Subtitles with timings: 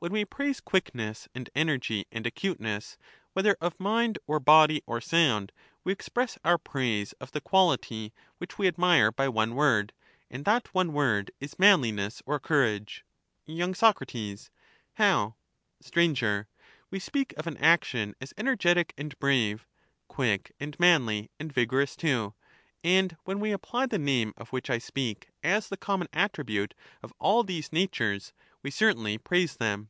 [0.00, 2.96] When we praise quickness eeUc^acUon ^^^ ^^^^gy and acuteness,
[3.32, 5.52] whether of mind or body or by applying sound,
[5.82, 9.92] we express our praise of the quality which we ''twave"*^^^ admire by one word,
[10.30, 12.46] and that one word is manliness or to it.
[12.46, 13.04] courage.
[13.48, 13.98] Y.Soc.
[14.94, 15.34] How?
[15.80, 16.00] Str.
[16.92, 19.66] We speak of an action as energetic and brave,
[20.06, 22.34] quick and manly, and vigorous too;
[22.84, 27.12] and when we apply the name of which I speak as the common attribute of
[27.18, 28.32] all these natures,
[28.62, 29.88] we certainly praise them.